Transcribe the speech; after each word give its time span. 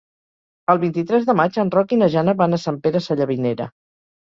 El 0.73 0.79
vint-i-tres 0.83 1.27
de 1.27 1.35
maig 1.41 1.59
en 1.65 1.69
Roc 1.77 1.95
i 1.95 2.01
na 2.01 2.09
Jana 2.15 2.37
van 2.41 2.59
a 2.59 2.61
Sant 2.65 2.83
Pere 2.89 3.05
Sallavinera. 3.11 3.71